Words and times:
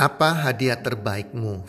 Apa 0.00 0.32
hadiah 0.32 0.80
terbaikmu? 0.80 1.60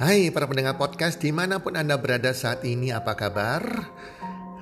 Hai 0.00 0.32
para 0.32 0.48
pendengar 0.48 0.80
podcast 0.80 1.20
di 1.20 1.28
mana 1.28 1.60
pun 1.60 1.76
Anda 1.76 2.00
berada 2.00 2.32
saat 2.32 2.64
ini 2.64 2.88
apa 2.88 3.20
kabar? 3.20 3.60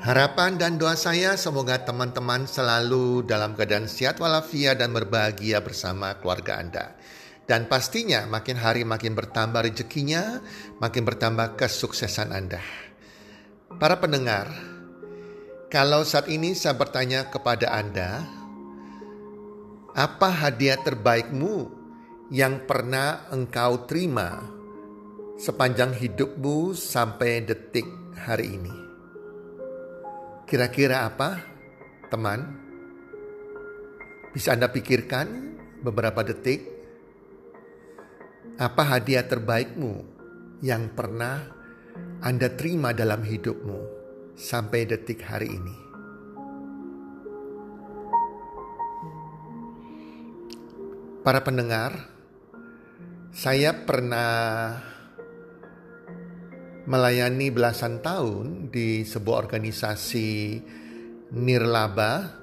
Harapan 0.03 0.59
dan 0.59 0.83
doa 0.83 0.99
saya 0.99 1.39
semoga 1.39 1.79
teman-teman 1.79 2.43
selalu 2.51 3.23
dalam 3.23 3.55
keadaan 3.55 3.87
sehat 3.87 4.19
walafiat 4.19 4.83
dan 4.83 4.91
berbahagia 4.91 5.63
bersama 5.63 6.19
keluarga 6.19 6.59
Anda. 6.59 6.99
Dan 7.47 7.71
pastinya 7.71 8.27
makin 8.27 8.59
hari 8.59 8.83
makin 8.83 9.15
bertambah 9.15 9.71
rezekinya, 9.71 10.43
makin 10.83 11.07
bertambah 11.07 11.55
kesuksesan 11.55 12.35
Anda. 12.35 12.59
Para 13.79 13.95
pendengar, 14.03 14.51
kalau 15.71 16.03
saat 16.03 16.27
ini 16.27 16.59
saya 16.59 16.75
bertanya 16.75 17.31
kepada 17.31 17.71
Anda, 17.71 18.27
apa 19.95 20.35
hadiah 20.35 20.83
terbaikmu 20.83 21.78
yang 22.29 22.69
pernah 22.69 23.25
engkau 23.33 23.89
terima 23.89 24.45
sepanjang 25.41 25.97
hidupmu 25.97 26.77
sampai 26.77 27.41
detik 27.41 27.89
hari 28.21 28.61
ini. 28.61 28.77
Kira-kira 30.45 31.09
apa, 31.09 31.41
teman? 32.13 32.53
Bisa 34.37 34.53
Anda 34.53 34.69
pikirkan 34.69 35.57
beberapa 35.81 36.21
detik? 36.21 36.69
Apa 38.61 38.83
hadiah 38.97 39.25
terbaikmu 39.25 40.05
yang 40.61 40.93
pernah 40.93 41.49
Anda 42.21 42.53
terima 42.53 42.93
dalam 42.93 43.25
hidupmu 43.25 43.81
sampai 44.37 44.85
detik 44.85 45.25
hari 45.25 45.49
ini? 45.49 45.77
Para 51.25 51.45
pendengar, 51.45 52.18
saya 53.39 53.71
pernah 53.87 54.75
melayani 56.91 57.55
belasan 57.55 58.03
tahun 58.03 58.75
di 58.75 59.07
sebuah 59.07 59.47
organisasi 59.47 60.59
nirlaba 61.39 62.35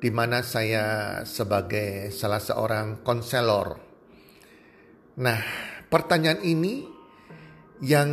di 0.00 0.08
mana 0.08 0.40
saya 0.40 1.20
sebagai 1.28 2.08
salah 2.16 2.40
seorang 2.40 3.04
konselor. 3.04 3.76
Nah, 5.20 5.40
pertanyaan 5.92 6.40
ini 6.40 6.88
yang 7.84 8.08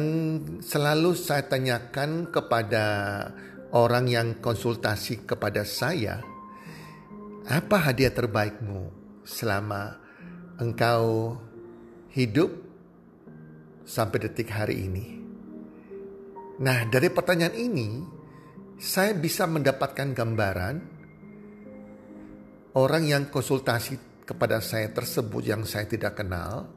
selalu 0.59 1.15
saya 1.15 1.47
tanyakan 1.47 2.35
kepada 2.35 2.85
orang 3.71 4.11
yang 4.11 4.27
konsultasi 4.43 5.23
kepada 5.23 5.63
saya, 5.63 6.19
apa 7.47 7.77
hadiah 7.79 8.11
terbaikmu 8.11 8.91
selama 9.23 10.03
engkau 10.59 11.39
hidup 12.15 12.47
sampai 13.83 14.17
detik 14.23 14.47
hari 14.47 14.87
ini. 14.87 15.07
Nah, 16.63 16.87
dari 16.87 17.11
pertanyaan 17.11 17.51
ini, 17.59 17.89
saya 18.79 19.11
bisa 19.11 19.43
mendapatkan 19.43 20.15
gambaran 20.15 20.75
orang 22.79 23.03
yang 23.03 23.27
konsultasi 23.27 24.23
kepada 24.23 24.63
saya 24.63 24.95
tersebut 24.95 25.43
yang 25.43 25.67
saya 25.67 25.91
tidak 25.91 26.15
kenal, 26.15 26.71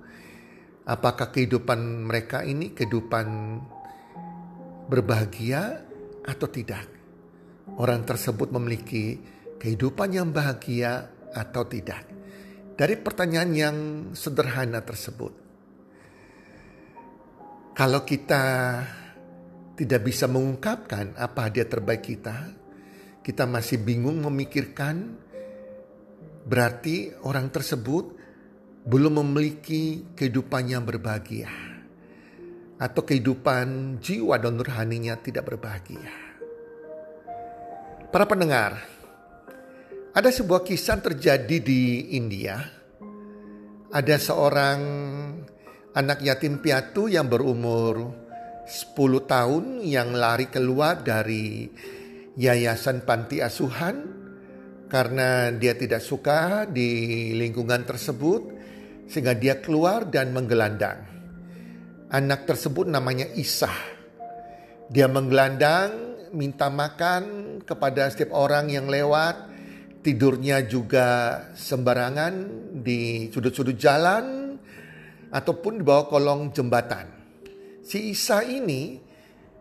apakah 0.82 1.30
kehidupan 1.30 2.10
mereka 2.10 2.42
ini 2.42 2.74
kehidupan 2.74 3.26
berbahagia 4.90 5.86
atau 6.26 6.50
tidak. 6.50 6.84
Orang 7.78 8.02
tersebut 8.02 8.50
memiliki 8.50 9.22
kehidupan 9.62 10.18
yang 10.18 10.34
bahagia 10.34 11.14
atau 11.30 11.62
tidak 11.62 12.17
dari 12.78 12.94
pertanyaan 12.94 13.50
yang 13.50 13.76
sederhana 14.14 14.78
tersebut. 14.86 15.34
Kalau 17.74 18.06
kita 18.06 18.44
tidak 19.74 20.00
bisa 20.06 20.30
mengungkapkan 20.30 21.18
apa 21.18 21.50
hadiah 21.50 21.66
terbaik 21.66 22.06
kita, 22.06 22.54
kita 23.18 23.50
masih 23.50 23.82
bingung 23.82 24.22
memikirkan, 24.22 25.18
berarti 26.46 27.18
orang 27.26 27.50
tersebut 27.50 28.14
belum 28.86 29.26
memiliki 29.26 30.14
kehidupan 30.14 30.70
yang 30.70 30.86
berbahagia. 30.86 31.50
Atau 32.78 33.02
kehidupan 33.02 33.98
jiwa 33.98 34.38
dan 34.38 34.54
nurhaninya 34.54 35.18
tidak 35.18 35.50
berbahagia. 35.50 36.14
Para 38.14 38.22
pendengar, 38.22 38.97
ada 40.18 40.34
sebuah 40.34 40.66
kisah 40.66 40.98
terjadi 40.98 41.62
di 41.62 42.10
India. 42.18 42.58
Ada 43.94 44.18
seorang 44.18 44.80
anak 45.94 46.26
yatim 46.26 46.58
piatu 46.58 47.06
yang 47.06 47.30
berumur 47.30 48.10
10 48.66 48.98
tahun 49.30 49.78
yang 49.86 50.18
lari 50.18 50.50
keluar 50.50 51.06
dari 51.06 51.70
yayasan 52.34 53.06
panti 53.06 53.38
asuhan 53.38 54.18
karena 54.90 55.54
dia 55.54 55.78
tidak 55.78 56.02
suka 56.02 56.66
di 56.66 57.30
lingkungan 57.38 57.86
tersebut 57.86 58.42
sehingga 59.06 59.38
dia 59.38 59.62
keluar 59.62 60.10
dan 60.10 60.34
menggelandang. 60.34 60.98
Anak 62.10 62.42
tersebut 62.42 62.90
namanya 62.90 63.30
Isa. 63.38 63.70
Dia 64.90 65.06
menggelandang, 65.06 66.18
minta 66.34 66.66
makan 66.74 67.22
kepada 67.62 68.10
setiap 68.10 68.34
orang 68.34 68.66
yang 68.66 68.90
lewat, 68.90 69.57
tidurnya 70.08 70.64
juga 70.64 71.36
sembarangan 71.52 72.32
di 72.80 73.28
sudut-sudut 73.28 73.76
jalan 73.76 74.56
ataupun 75.28 75.76
di 75.76 75.84
bawah 75.84 76.08
kolong 76.08 76.48
jembatan. 76.48 77.04
Si 77.84 78.08
Isa 78.16 78.40
ini 78.40 78.96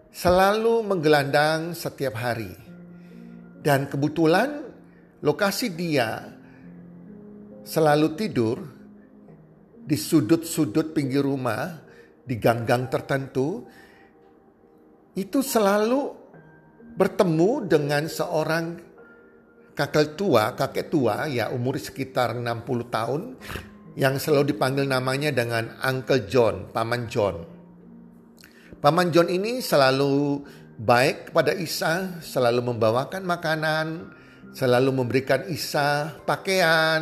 selalu 0.07 0.87
menggelandang 0.87 1.75
setiap 1.75 2.15
hari. 2.15 2.55
Dan 3.59 3.91
kebetulan 3.91 4.63
lokasi 5.19 5.75
dia 5.75 6.31
selalu 7.67 8.07
tidur 8.15 8.63
di 9.83 9.99
sudut-sudut 9.99 10.95
pinggir 10.95 11.27
rumah, 11.27 11.75
di 12.23 12.39
gang-gang 12.39 12.87
tertentu, 12.87 13.67
itu 15.11 15.43
selalu 15.43 16.15
bertemu 16.95 17.51
dengan 17.67 18.07
seorang 18.07 18.86
kakek 19.77 20.17
tua, 20.17 20.57
kakek 20.57 20.89
tua 20.89 21.29
ya 21.29 21.53
umur 21.53 21.77
sekitar 21.77 22.33
60 22.33 22.89
tahun 22.89 23.21
yang 23.93 24.17
selalu 24.17 24.57
dipanggil 24.57 24.89
namanya 24.89 25.29
dengan 25.29 25.77
Uncle 25.85 26.25
John, 26.25 26.73
Paman 26.73 27.05
John. 27.05 27.45
Paman 28.81 29.13
John 29.13 29.29
ini 29.29 29.61
selalu 29.61 30.41
baik 30.81 31.29
kepada 31.29 31.53
Isa, 31.53 32.17
selalu 32.25 32.73
membawakan 32.73 33.21
makanan, 33.21 33.87
selalu 34.57 34.89
memberikan 34.97 35.45
Isa 35.45 36.13
pakaian, 36.25 37.01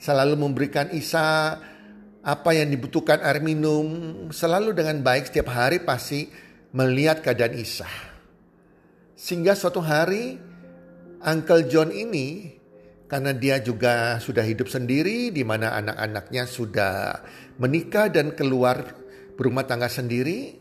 selalu 0.00 0.40
memberikan 0.40 0.88
Isa 0.92 1.60
apa 2.24 2.50
yang 2.56 2.72
dibutuhkan 2.72 3.20
air 3.20 3.44
minum, 3.44 4.28
selalu 4.32 4.72
dengan 4.72 5.04
baik 5.04 5.28
setiap 5.28 5.52
hari 5.52 5.84
pasti 5.84 6.32
melihat 6.72 7.20
keadaan 7.20 7.56
Isa. 7.60 7.88
Sehingga 9.16 9.52
suatu 9.56 9.80
hari 9.80 10.53
Uncle 11.24 11.64
John 11.72 11.88
ini 11.88 12.52
karena 13.08 13.32
dia 13.32 13.56
juga 13.64 14.20
sudah 14.20 14.44
hidup 14.44 14.68
sendiri 14.68 15.32
di 15.32 15.40
mana 15.40 15.72
anak-anaknya 15.72 16.44
sudah 16.44 16.94
menikah 17.56 18.12
dan 18.12 18.36
keluar 18.36 18.92
berumah 19.32 19.64
tangga 19.64 19.88
sendiri. 19.88 20.60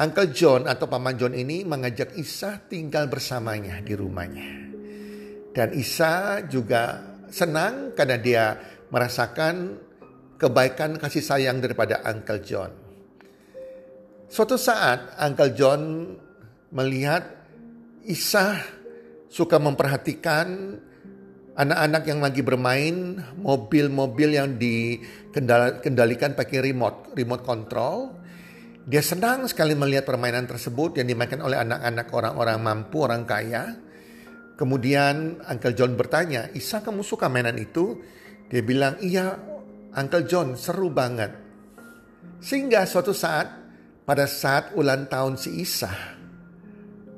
Uncle 0.00 0.32
John 0.32 0.64
atau 0.64 0.88
Paman 0.88 1.18
John 1.18 1.34
ini 1.36 1.60
mengajak 1.66 2.16
Isa 2.16 2.56
tinggal 2.70 3.10
bersamanya 3.10 3.84
di 3.84 3.92
rumahnya. 3.92 4.50
Dan 5.52 5.76
Isa 5.76 6.40
juga 6.46 7.02
senang 7.28 7.92
karena 7.92 8.16
dia 8.16 8.44
merasakan 8.88 9.76
kebaikan 10.40 10.96
kasih 10.96 11.20
sayang 11.20 11.60
daripada 11.60 12.00
Uncle 12.06 12.40
John. 12.40 12.72
Suatu 14.30 14.56
saat 14.56 15.20
Uncle 15.20 15.52
John 15.52 16.14
melihat 16.72 17.26
Isa 18.06 18.56
suka 19.30 19.62
memperhatikan 19.62 20.74
anak-anak 21.54 22.02
yang 22.10 22.18
lagi 22.18 22.42
bermain 22.42 23.22
mobil-mobil 23.38 24.34
yang 24.34 24.58
dikendalikan 24.58 26.34
pakai 26.34 26.58
remote, 26.58 27.14
remote 27.14 27.46
control. 27.46 28.18
Dia 28.90 29.04
senang 29.06 29.46
sekali 29.46 29.78
melihat 29.78 30.02
permainan 30.02 30.50
tersebut 30.50 30.98
yang 30.98 31.06
dimainkan 31.06 31.38
oleh 31.46 31.62
anak-anak 31.62 32.10
orang-orang 32.10 32.58
mampu, 32.58 32.96
orang 33.06 33.22
kaya. 33.22 33.70
Kemudian 34.58 35.40
Uncle 35.46 35.72
John 35.78 35.94
bertanya, 35.94 36.50
Isa 36.52 36.82
kamu 36.82 37.06
suka 37.06 37.30
mainan 37.30 37.56
itu? 37.56 38.02
Dia 38.50 38.66
bilang, 38.66 38.98
iya 38.98 39.38
Uncle 39.94 40.26
John 40.26 40.58
seru 40.58 40.90
banget. 40.90 41.32
Sehingga 42.42 42.82
suatu 42.82 43.14
saat, 43.14 43.46
pada 44.02 44.26
saat 44.26 44.74
ulang 44.74 45.06
tahun 45.06 45.38
si 45.38 45.60
Isa, 45.62 46.18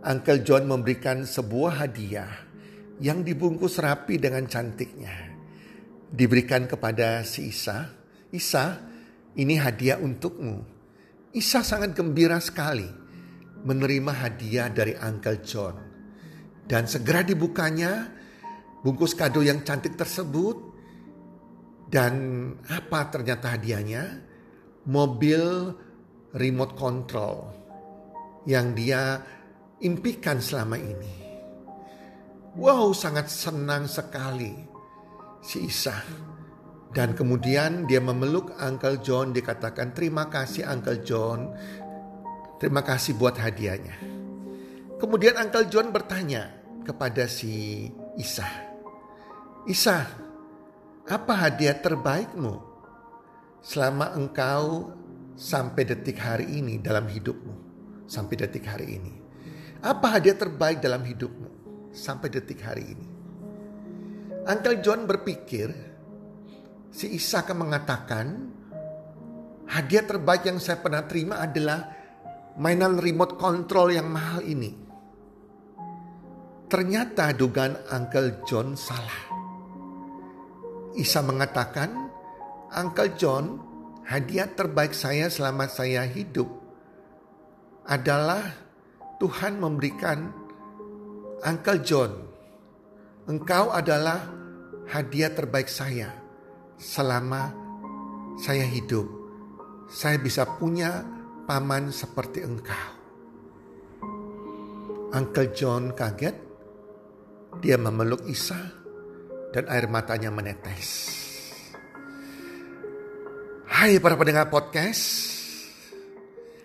Uncle 0.03 0.43
John 0.43 0.67
memberikan 0.67 1.23
sebuah 1.23 1.87
hadiah 1.87 2.31
yang 2.99 3.23
dibungkus 3.23 3.79
rapi 3.79 4.19
dengan 4.19 4.51
cantiknya. 4.51 5.31
Diberikan 6.11 6.67
kepada 6.67 7.23
si 7.23 7.55
Isa. 7.55 7.87
Isa, 8.35 8.83
ini 9.39 9.55
hadiah 9.55 10.03
untukmu. 10.03 10.67
Isa 11.31 11.63
sangat 11.63 11.95
gembira 11.95 12.43
sekali 12.43 12.85
menerima 13.63 14.13
hadiah 14.27 14.69
dari 14.69 14.99
Uncle 14.99 15.39
John. 15.47 15.77
Dan 16.67 16.91
segera 16.91 17.23
dibukanya 17.23 18.11
bungkus 18.83 19.15
kado 19.15 19.39
yang 19.41 19.63
cantik 19.63 19.95
tersebut. 19.95 20.75
Dan 21.87 22.15
apa 22.67 23.07
ternyata 23.07 23.55
hadiahnya? 23.55 24.19
Mobil 24.83 25.71
remote 26.35 26.75
control 26.75 27.55
yang 28.51 28.75
dia 28.75 29.23
impikan 29.83 30.39
selama 30.39 30.79
ini. 30.79 31.15
Wow, 32.55 32.95
sangat 32.95 33.29
senang 33.29 33.91
sekali 33.91 34.55
si 35.43 35.67
Isa. 35.67 35.97
Dan 36.93 37.17
kemudian 37.17 37.89
dia 37.89 38.05
memeluk 38.05 38.53
Uncle 38.61 39.01
John, 39.01 39.33
dikatakan 39.33 39.97
terima 39.97 40.29
kasih 40.29 40.69
Uncle 40.69 41.01
John, 41.01 41.49
terima 42.61 42.85
kasih 42.85 43.17
buat 43.17 43.41
hadiahnya. 43.41 43.97
Kemudian 45.01 45.41
Uncle 45.41 45.73
John 45.73 45.89
bertanya 45.89 46.53
kepada 46.85 47.25
si 47.25 47.89
Isa, 48.21 48.45
Isa, 49.65 50.05
apa 51.09 51.33
hadiah 51.33 51.81
terbaikmu 51.81 52.61
selama 53.65 54.13
engkau 54.13 54.93
sampai 55.33 55.89
detik 55.89 56.21
hari 56.21 56.61
ini 56.61 56.77
dalam 56.77 57.09
hidupmu, 57.09 57.55
sampai 58.05 58.37
detik 58.37 58.69
hari 58.69 59.01
ini? 59.01 59.22
Apa 59.83 60.15
hadiah 60.15 60.39
terbaik 60.39 60.79
dalam 60.79 61.03
hidupmu 61.03 61.51
sampai 61.91 62.31
detik 62.31 62.63
hari 62.63 62.95
ini? 62.95 63.09
Uncle 64.47 64.79
John 64.79 65.11
berpikir 65.11 65.75
si 66.95 67.11
Isa 67.19 67.43
akan 67.43 67.57
mengatakan 67.67 68.27
hadiah 69.67 70.07
terbaik 70.07 70.47
yang 70.47 70.63
saya 70.63 70.79
pernah 70.79 71.03
terima 71.03 71.43
adalah 71.43 71.83
mainan 72.63 72.95
remote 72.95 73.35
control 73.35 73.91
yang 73.91 74.07
mahal 74.07 74.39
ini. 74.47 74.71
Ternyata 76.71 77.35
dugaan 77.35 77.75
Uncle 77.91 78.47
John 78.47 78.79
salah. 78.79 79.35
Isa 80.95 81.27
mengatakan, 81.27 81.91
Uncle 82.71 83.19
John, 83.19 83.59
hadiah 84.07 84.47
terbaik 84.47 84.95
saya 84.95 85.27
selama 85.27 85.67
saya 85.67 86.07
hidup 86.07 86.49
adalah 87.83 88.72
Tuhan 89.23 89.63
memberikan 89.63 90.35
Uncle 91.47 91.79
John, 91.87 92.11
engkau 93.31 93.71
adalah 93.71 94.19
hadiah 94.91 95.31
terbaik 95.31 95.71
saya 95.71 96.11
selama 96.75 97.55
saya 98.35 98.67
hidup. 98.67 99.07
Saya 99.87 100.19
bisa 100.19 100.43
punya 100.59 101.07
paman 101.47 101.95
seperti 101.95 102.43
engkau. 102.43 102.89
Uncle 105.15 105.55
John 105.55 105.95
kaget. 105.95 106.35
Dia 107.63 107.79
memeluk 107.79 108.27
Isa 108.27 108.59
dan 109.55 109.71
air 109.71 109.87
matanya 109.87 110.35
menetes. 110.35 111.15
Hai 113.71 114.03
para 114.03 114.19
pendengar 114.19 114.51
podcast, 114.51 115.31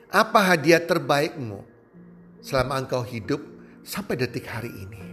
apa 0.10 0.42
hadiah 0.42 0.82
terbaikmu 0.82 1.77
selama 2.48 2.80
engkau 2.80 3.04
hidup 3.04 3.44
sampai 3.84 4.16
detik 4.16 4.48
hari 4.48 4.72
ini. 4.72 5.04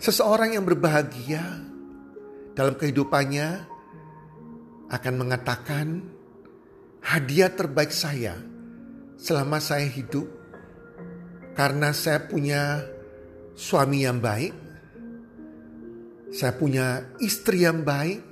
Seseorang 0.00 0.56
yang 0.56 0.64
berbahagia 0.64 1.44
dalam 2.56 2.72
kehidupannya 2.80 3.68
akan 4.88 5.14
mengatakan, 5.20 5.86
hadiah 7.04 7.52
terbaik 7.52 7.92
saya 7.92 8.40
selama 9.20 9.60
saya 9.60 9.84
hidup 9.84 10.24
karena 11.52 11.92
saya 11.92 12.24
punya 12.24 12.88
suami 13.52 14.08
yang 14.08 14.16
baik, 14.16 14.56
saya 16.32 16.56
punya 16.56 17.04
istri 17.20 17.68
yang 17.68 17.84
baik, 17.84 18.24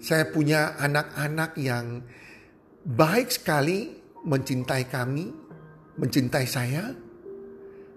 saya 0.00 0.32
punya 0.32 0.80
anak-anak 0.80 1.60
yang 1.60 2.00
baik 2.82 3.28
sekali 3.30 4.01
mencintai 4.26 4.84
kami, 4.86 5.26
mencintai 5.98 6.46
saya. 6.46 6.94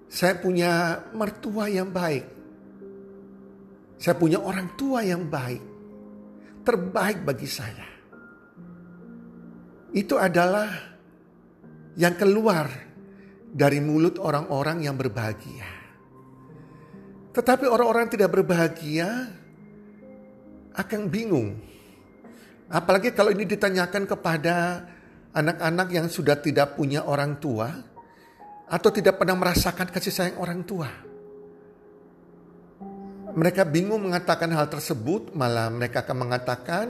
Saya 0.06 0.38
punya 0.38 1.02
mertua 1.14 1.70
yang 1.70 1.90
baik. 1.90 2.26
Saya 3.98 4.16
punya 4.18 4.38
orang 4.42 4.78
tua 4.78 5.02
yang 5.02 5.26
baik. 5.26 5.64
Terbaik 6.66 7.26
bagi 7.26 7.50
saya. 7.50 7.88
Itu 9.96 10.20
adalah 10.20 10.70
yang 11.96 12.20
keluar 12.20 12.68
dari 13.56 13.80
mulut 13.80 14.20
orang-orang 14.20 14.84
yang 14.84 15.00
berbahagia. 15.00 15.64
Tetapi 17.32 17.68
orang-orang 17.68 18.12
tidak 18.12 18.32
berbahagia 18.36 19.32
akan 20.76 21.02
bingung. 21.08 21.56
Apalagi 22.68 23.16
kalau 23.16 23.32
ini 23.32 23.48
ditanyakan 23.48 24.04
kepada 24.04 24.84
anak-anak 25.36 25.88
yang 25.92 26.08
sudah 26.08 26.40
tidak 26.40 26.80
punya 26.80 27.04
orang 27.04 27.36
tua 27.44 27.68
atau 28.66 28.90
tidak 28.90 29.20
pernah 29.20 29.36
merasakan 29.36 29.92
kasih 29.92 30.14
sayang 30.16 30.38
orang 30.40 30.64
tua. 30.64 30.90
Mereka 33.36 33.68
bingung 33.68 34.00
mengatakan 34.00 34.48
hal 34.56 34.72
tersebut, 34.72 35.36
malah 35.36 35.68
mereka 35.68 36.08
akan 36.08 36.18
mengatakan 36.24 36.86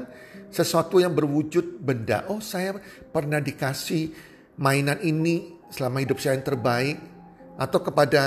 sesuatu 0.53 1.01
yang 1.01 1.17
berwujud 1.17 1.81
benda. 1.81 2.29
Oh, 2.29 2.37
saya 2.37 2.77
pernah 3.09 3.41
dikasih 3.41 4.13
mainan 4.61 5.01
ini 5.01 5.57
selama 5.73 6.05
hidup 6.05 6.21
saya 6.21 6.37
yang 6.37 6.45
terbaik, 6.45 7.01
atau 7.57 7.79
kepada 7.81 8.23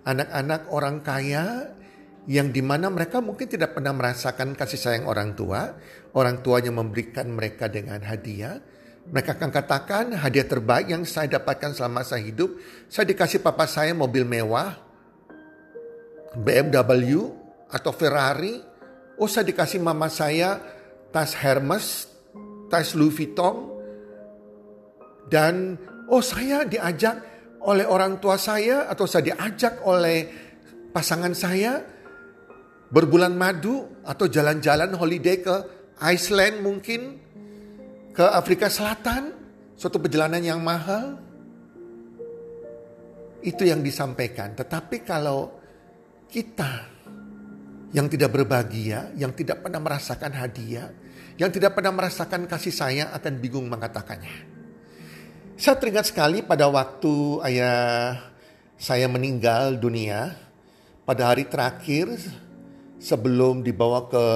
anak-anak 0.00 0.72
orang 0.72 1.04
kaya 1.04 1.76
yang 2.24 2.54
di 2.54 2.64
mana 2.64 2.88
mereka 2.88 3.20
mungkin 3.20 3.50
tidak 3.50 3.76
pernah 3.76 3.92
merasakan 3.92 4.56
kasih 4.56 4.80
sayang 4.80 5.04
orang 5.04 5.36
tua, 5.36 5.76
orang 6.16 6.40
tuanya 6.40 6.72
memberikan 6.72 7.28
mereka 7.28 7.68
dengan 7.68 8.00
hadiah, 8.00 8.62
mereka 9.12 9.36
akan 9.36 9.52
katakan 9.52 10.04
hadiah 10.16 10.48
terbaik 10.48 10.88
yang 10.88 11.04
saya 11.04 11.36
dapatkan 11.36 11.76
selama 11.76 12.00
saya 12.00 12.24
hidup. 12.24 12.56
Saya 12.88 13.04
dikasih 13.12 13.44
papa 13.44 13.68
saya 13.68 13.92
mobil 13.92 14.24
mewah. 14.24 14.72
BMW 16.32 17.28
atau 17.68 17.92
Ferrari. 17.92 18.56
Oh 19.20 19.28
saya 19.28 19.44
dikasih 19.44 19.84
mama 19.84 20.08
saya 20.08 20.56
tas 21.12 21.36
Hermes, 21.36 22.08
tas 22.72 22.96
Louis 22.96 23.12
Vuitton. 23.12 23.84
Dan 25.28 25.76
oh 26.08 26.24
saya 26.24 26.64
diajak 26.64 27.20
oleh 27.68 27.84
orang 27.84 28.16
tua 28.16 28.40
saya 28.40 28.88
atau 28.88 29.04
saya 29.04 29.28
diajak 29.28 29.84
oleh 29.84 30.24
pasangan 30.88 31.36
saya 31.36 31.84
berbulan 32.88 33.36
madu 33.36 34.00
atau 34.08 34.24
jalan-jalan 34.24 34.96
holiday 34.96 35.36
ke 35.44 35.56
Iceland 36.00 36.64
mungkin 36.64 37.21
ke 38.12 38.24
Afrika 38.24 38.68
Selatan, 38.68 39.32
suatu 39.76 39.96
perjalanan 39.98 40.40
yang 40.40 40.60
mahal. 40.60 41.18
itu 43.42 43.66
yang 43.66 43.82
disampaikan. 43.82 44.54
Tetapi 44.54 45.02
kalau 45.02 45.50
kita 46.30 46.86
yang 47.90 48.06
tidak 48.06 48.30
berbahagia, 48.30 49.10
yang 49.18 49.34
tidak 49.34 49.66
pernah 49.66 49.82
merasakan 49.82 50.30
hadiah, 50.30 50.94
yang 51.36 51.50
tidak 51.50 51.74
pernah 51.74 51.90
merasakan 51.90 52.46
kasih 52.46 52.70
sayang 52.70 53.10
akan 53.10 53.34
bingung 53.42 53.66
mengatakannya. 53.66 54.46
Saya 55.58 55.74
teringat 55.74 56.14
sekali 56.14 56.46
pada 56.46 56.70
waktu 56.70 57.42
ayah 57.50 58.18
saya 58.78 59.10
meninggal 59.10 59.74
dunia 59.74 60.38
pada 61.02 61.34
hari 61.34 61.50
terakhir 61.50 62.14
sebelum 63.02 63.66
dibawa 63.66 64.06
ke 64.06 64.26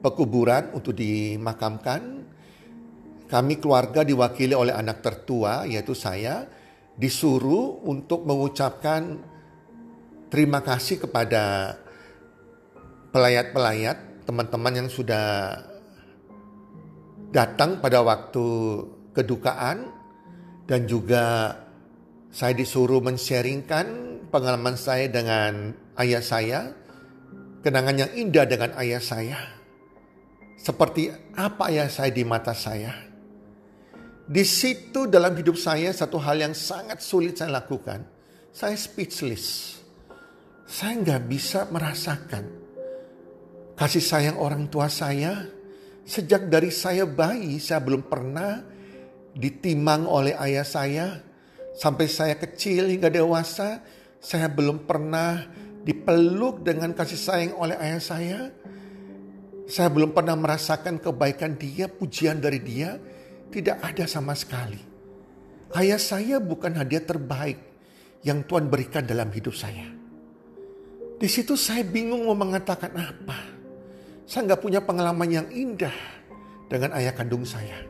pekuburan 0.00 0.72
untuk 0.76 0.96
dimakamkan. 0.96 2.24
Kami 3.26 3.58
keluarga 3.58 4.06
diwakili 4.06 4.54
oleh 4.54 4.70
anak 4.70 5.02
tertua 5.02 5.66
yaitu 5.66 5.98
saya 5.98 6.46
disuruh 6.96 7.82
untuk 7.84 8.22
mengucapkan 8.24 9.18
terima 10.30 10.62
kasih 10.62 11.02
kepada 11.02 11.74
pelayat-pelayat, 13.10 14.28
teman-teman 14.28 14.84
yang 14.84 14.88
sudah 14.92 15.58
datang 17.32 17.80
pada 17.80 18.00
waktu 18.04 18.46
kedukaan 19.16 19.90
dan 20.68 20.84
juga 20.84 21.56
saya 22.28 22.52
disuruh 22.52 23.00
mensharingkan 23.00 24.20
pengalaman 24.28 24.76
saya 24.76 25.08
dengan 25.08 25.72
ayah 25.96 26.20
saya, 26.20 26.60
kenangan 27.64 28.04
yang 28.04 28.10
indah 28.12 28.44
dengan 28.44 28.76
ayah 28.76 29.00
saya. 29.00 29.55
Seperti 30.56 31.12
apa 31.36 31.68
ayah 31.70 31.86
saya 31.86 32.10
di 32.10 32.24
mata 32.24 32.56
saya. 32.56 32.92
Di 34.26 34.42
situ 34.42 35.06
dalam 35.06 35.36
hidup 35.38 35.54
saya 35.54 35.94
satu 35.94 36.18
hal 36.18 36.42
yang 36.42 36.54
sangat 36.56 36.98
sulit 36.98 37.38
saya 37.38 37.62
lakukan. 37.62 38.02
Saya 38.50 38.74
speechless. 38.74 39.78
Saya 40.66 40.98
nggak 40.98 41.22
bisa 41.30 41.70
merasakan 41.70 42.66
kasih 43.76 44.02
sayang 44.02 44.36
orang 44.40 44.66
tua 44.72 44.88
saya. 44.88 45.46
Sejak 46.06 46.48
dari 46.48 46.72
saya 46.72 47.04
bayi, 47.04 47.60
saya 47.60 47.82
belum 47.84 48.08
pernah 48.08 48.64
ditimang 49.36 50.08
oleh 50.08 50.32
ayah 50.40 50.64
saya. 50.64 51.06
Sampai 51.76 52.08
saya 52.08 52.40
kecil 52.40 52.88
hingga 52.88 53.12
dewasa, 53.12 53.84
saya 54.16 54.48
belum 54.48 54.88
pernah 54.88 55.44
dipeluk 55.84 56.64
dengan 56.64 56.96
kasih 56.96 57.20
sayang 57.20 57.52
oleh 57.60 57.76
ayah 57.76 58.00
saya. 58.00 58.40
Saya 59.66 59.90
belum 59.90 60.14
pernah 60.14 60.38
merasakan 60.38 61.02
kebaikan 61.02 61.58
dia, 61.58 61.90
pujian 61.90 62.38
dari 62.38 62.62
dia. 62.62 62.94
Tidak 63.50 63.82
ada 63.82 64.06
sama 64.06 64.34
sekali. 64.38 64.78
Ayah 65.74 65.98
saya 65.98 66.38
bukan 66.38 66.78
hadiah 66.78 67.02
terbaik 67.02 67.58
yang 68.22 68.46
Tuhan 68.46 68.70
berikan 68.70 69.02
dalam 69.02 69.30
hidup 69.34 69.54
saya. 69.54 69.90
Di 71.16 71.26
situ 71.26 71.58
saya 71.58 71.82
bingung 71.82 72.30
mau 72.30 72.38
mengatakan 72.38 72.94
apa. 72.94 73.38
Saya 74.26 74.50
nggak 74.50 74.62
punya 74.62 74.80
pengalaman 74.82 75.30
yang 75.30 75.48
indah 75.50 75.94
dengan 76.70 76.94
ayah 76.98 77.14
kandung 77.14 77.42
saya. 77.42 77.82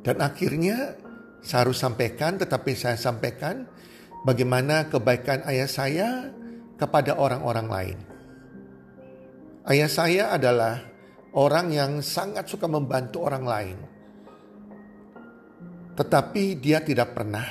Dan 0.00 0.24
akhirnya 0.24 0.96
saya 1.44 1.68
harus 1.68 1.80
sampaikan, 1.80 2.40
tetapi 2.40 2.72
saya 2.76 2.96
sampaikan 2.96 3.68
bagaimana 4.24 4.88
kebaikan 4.88 5.44
ayah 5.48 5.68
saya 5.68 6.32
kepada 6.80 7.16
orang-orang 7.18 7.68
lain. 7.68 7.98
Ayah 9.68 9.90
saya 9.92 10.32
adalah 10.32 10.80
orang 11.36 11.68
yang 11.68 12.00
sangat 12.00 12.48
suka 12.48 12.64
membantu 12.64 13.20
orang 13.28 13.44
lain. 13.44 13.78
Tetapi 15.92 16.56
dia 16.56 16.80
tidak 16.80 17.12
pernah 17.12 17.44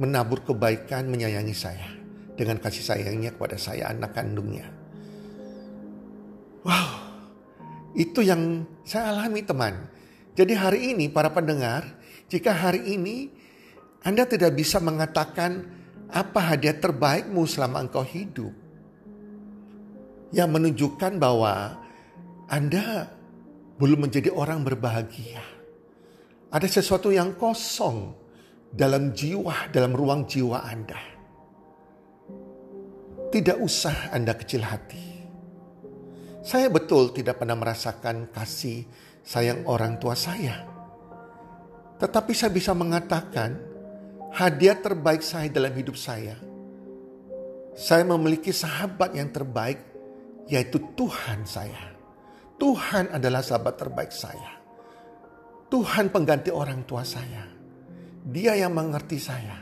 menabur 0.00 0.40
kebaikan 0.48 1.12
menyayangi 1.12 1.52
saya 1.52 1.92
dengan 2.32 2.56
kasih 2.56 2.80
sayangnya 2.80 3.36
kepada 3.36 3.60
saya 3.60 3.92
anak 3.92 4.16
kandungnya. 4.16 4.64
Wow, 6.64 6.88
itu 8.00 8.24
yang 8.24 8.64
saya 8.88 9.12
alami 9.12 9.44
teman. 9.44 9.92
Jadi 10.32 10.56
hari 10.56 10.96
ini 10.96 11.12
para 11.12 11.28
pendengar, 11.28 11.84
jika 12.32 12.56
hari 12.56 12.96
ini 12.96 13.28
Anda 14.00 14.24
tidak 14.24 14.56
bisa 14.56 14.80
mengatakan 14.80 15.68
apa 16.08 16.40
hadiah 16.40 16.80
terbaikmu 16.80 17.44
selama 17.44 17.84
engkau 17.84 18.06
hidup. 18.08 18.61
Yang 20.32 20.48
menunjukkan 20.48 21.20
bahwa 21.20 21.76
Anda 22.48 23.12
belum 23.76 24.08
menjadi 24.08 24.32
orang 24.32 24.64
berbahagia. 24.64 25.44
Ada 26.52 26.68
sesuatu 26.68 27.08
yang 27.12 27.36
kosong 27.36 28.12
dalam 28.72 29.12
jiwa, 29.12 29.68
dalam 29.68 29.92
ruang 29.92 30.24
jiwa 30.24 30.64
Anda. 30.64 31.00
Tidak 33.32 33.60
usah 33.60 34.12
Anda 34.12 34.36
kecil 34.36 34.64
hati. 34.64 35.06
Saya 36.42 36.68
betul 36.68 37.14
tidak 37.14 37.38
pernah 37.38 37.54
merasakan 37.54 38.28
kasih 38.32 38.84
sayang 39.22 39.64
orang 39.68 39.96
tua 39.96 40.18
saya. 40.18 40.66
Tetapi 42.02 42.32
saya 42.34 42.50
bisa 42.50 42.74
mengatakan 42.74 43.56
hadiah 44.34 44.74
terbaik 44.74 45.22
saya 45.22 45.46
dalam 45.46 45.70
hidup 45.70 45.94
saya. 45.94 46.34
Saya 47.72 48.04
memiliki 48.04 48.52
sahabat 48.52 49.16
yang 49.16 49.30
terbaik 49.32 49.91
yaitu 50.46 50.78
Tuhan 50.98 51.46
saya. 51.46 51.92
Tuhan 52.58 53.10
adalah 53.10 53.42
sahabat 53.42 53.74
terbaik 53.74 54.14
saya. 54.14 54.62
Tuhan 55.66 56.12
pengganti 56.12 56.52
orang 56.52 56.86
tua 56.86 57.02
saya. 57.02 57.48
Dia 58.22 58.54
yang 58.54 58.70
mengerti 58.70 59.18
saya. 59.18 59.58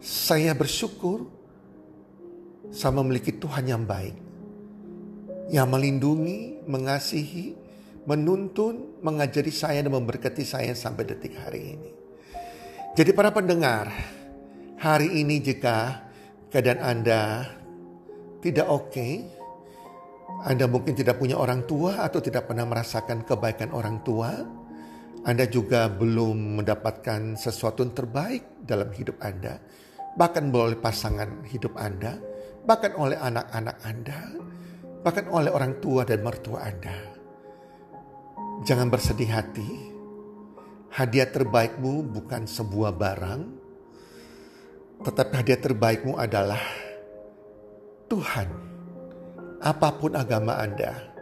Saya 0.00 0.56
bersyukur 0.56 1.28
saya 2.70 2.94
memiliki 2.94 3.34
Tuhan 3.36 3.66
yang 3.66 3.84
baik. 3.84 4.16
Yang 5.50 5.68
melindungi, 5.68 6.62
mengasihi, 6.70 7.58
menuntun, 8.06 9.02
mengajari 9.02 9.50
saya 9.50 9.82
dan 9.82 9.92
memberkati 9.92 10.46
saya 10.46 10.72
sampai 10.72 11.04
detik 11.04 11.34
hari 11.36 11.74
ini. 11.74 11.90
Jadi 12.94 13.10
para 13.10 13.34
pendengar, 13.34 13.90
hari 14.78 15.20
ini 15.20 15.42
jika 15.42 16.06
keadaan 16.54 16.80
Anda 16.80 17.22
tidak 18.40 18.66
oke, 18.72 18.88
okay, 18.88 19.12
Anda 20.48 20.64
mungkin 20.64 20.96
tidak 20.96 21.20
punya 21.20 21.36
orang 21.36 21.68
tua 21.68 22.00
atau 22.00 22.24
tidak 22.24 22.48
pernah 22.48 22.64
merasakan 22.64 23.28
kebaikan 23.28 23.76
orang 23.76 24.00
tua, 24.00 24.32
Anda 25.28 25.44
juga 25.44 25.92
belum 25.92 26.64
mendapatkan 26.64 27.36
sesuatu 27.36 27.84
yang 27.84 27.92
terbaik 27.92 28.64
dalam 28.64 28.88
hidup 28.96 29.20
Anda, 29.20 29.60
bahkan 30.16 30.48
oleh 30.48 30.80
pasangan 30.80 31.44
hidup 31.44 31.76
Anda, 31.76 32.16
bahkan 32.64 32.96
oleh 32.96 33.20
anak-anak 33.20 33.76
Anda, 33.84 34.20
bahkan 35.04 35.28
oleh 35.28 35.52
orang 35.52 35.76
tua 35.84 36.08
dan 36.08 36.24
mertua 36.24 36.64
Anda. 36.64 36.96
Jangan 38.64 38.88
bersedih 38.88 39.28
hati. 39.28 39.70
Hadiah 40.90 41.30
terbaikmu 41.30 42.02
bukan 42.10 42.50
sebuah 42.50 42.98
barang, 42.98 43.42
tetapi 45.06 45.32
hadiah 45.38 45.60
terbaikmu 45.62 46.18
adalah 46.18 46.58
Tuhan. 48.10 48.50
Apa 49.62 49.94
pun 49.94 50.18
agama 50.18 50.58
Anda, 50.58 51.14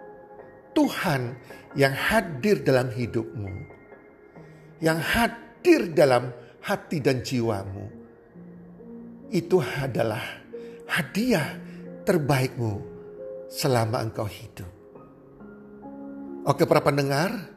Tuhan 0.72 1.36
yang 1.76 1.92
hadir 1.92 2.64
dalam 2.64 2.88
hidupmu, 2.88 3.50
yang 4.80 4.96
hadir 4.96 5.92
dalam 5.92 6.32
hati 6.64 7.02
dan 7.04 7.20
jiwamu, 7.20 7.92
itu 9.28 9.60
adalah 9.60 10.22
hadiah 10.88 11.60
terbaikmu 12.08 12.80
selama 13.52 14.00
engkau 14.00 14.24
hidup. 14.24 14.70
Oke 16.48 16.64
para 16.64 16.80
pendengar, 16.80 17.52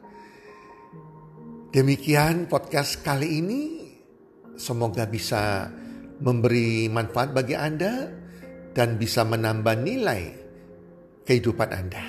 demikian 1.72 2.50
podcast 2.52 3.00
kali 3.00 3.40
ini. 3.40 3.62
Semoga 4.58 5.08
bisa 5.08 5.72
memberi 6.20 6.90
manfaat 6.92 7.32
bagi 7.32 7.56
Anda 7.56 8.21
dan 8.72 8.96
bisa 8.96 9.24
menambah 9.24 9.76
nilai 9.80 10.32
kehidupan 11.28 11.68
Anda. 11.72 12.04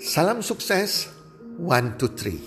Salam 0.00 0.44
sukses, 0.44 1.08
one, 1.56 1.96
two, 1.96 2.12
three. 2.12 2.40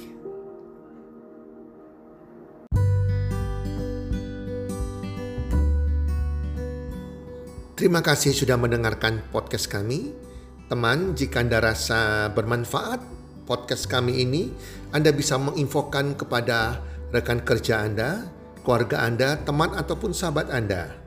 Terima 7.78 8.02
kasih 8.02 8.34
sudah 8.34 8.58
mendengarkan 8.58 9.22
podcast 9.30 9.70
kami. 9.70 10.10
Teman, 10.66 11.14
jika 11.14 11.46
Anda 11.46 11.62
rasa 11.62 12.28
bermanfaat 12.34 13.00
podcast 13.46 13.86
kami 13.86 14.26
ini, 14.26 14.50
Anda 14.90 15.14
bisa 15.14 15.38
menginfokan 15.38 16.18
kepada 16.18 16.82
rekan 17.14 17.46
kerja 17.46 17.86
Anda, 17.86 18.28
keluarga 18.66 19.06
Anda, 19.06 19.38
teman 19.46 19.78
ataupun 19.78 20.12
sahabat 20.12 20.50
Anda. 20.52 21.07